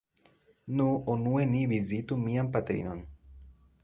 Nu, 0.77 0.87
unue 1.15 1.45
ni 1.49 1.61
vizitu 1.73 2.17
mian 2.21 2.49
patrinon. 2.57 3.05